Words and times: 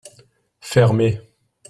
Fermez! 0.71 1.13